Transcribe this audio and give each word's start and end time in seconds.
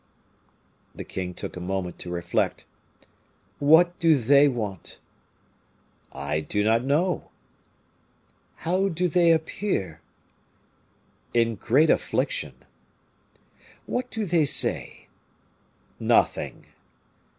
The 0.95 1.03
king 1.03 1.35
took 1.35 1.55
a 1.55 1.59
moment 1.59 1.99
to 1.99 2.09
reflect. 2.09 2.65
"What 3.59 3.99
do 3.99 4.17
they 4.17 4.47
want?" 4.47 4.97
"I 6.11 6.39
do 6.39 6.63
not 6.63 6.83
know." 6.83 7.29
"How 8.55 8.89
do 8.89 9.07
they 9.07 9.29
appear?" 9.31 10.01
"In 11.35 11.53
great 11.53 11.91
affliction." 11.91 12.55
"What 13.85 14.09
do 14.09 14.25
they 14.25 14.45
say?" 14.45 15.07
"Nothing." 15.99 16.65